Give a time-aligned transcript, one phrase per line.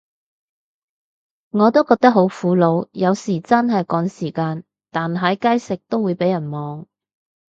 [1.51, 6.87] 我都覺得好苦惱，有時真係趕時間，但喺街食都會被人望